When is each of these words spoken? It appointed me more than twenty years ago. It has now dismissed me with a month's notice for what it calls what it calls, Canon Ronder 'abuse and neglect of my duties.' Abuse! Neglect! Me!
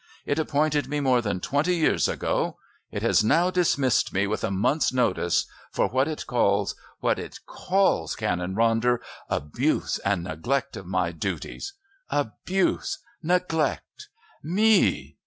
It 0.25 0.39
appointed 0.39 0.87
me 0.87 0.99
more 0.99 1.21
than 1.21 1.39
twenty 1.39 1.75
years 1.75 2.07
ago. 2.07 2.57
It 2.89 3.03
has 3.03 3.23
now 3.23 3.51
dismissed 3.51 4.11
me 4.11 4.25
with 4.25 4.43
a 4.43 4.49
month's 4.49 4.91
notice 4.91 5.45
for 5.71 5.87
what 5.89 6.07
it 6.07 6.25
calls 6.25 6.73
what 7.01 7.19
it 7.19 7.39
calls, 7.45 8.15
Canon 8.15 8.55
Ronder 8.55 8.97
'abuse 9.29 9.99
and 9.99 10.23
neglect 10.23 10.75
of 10.75 10.87
my 10.87 11.11
duties.' 11.11 11.73
Abuse! 12.09 12.97
Neglect! 13.21 14.07
Me! 14.41 15.17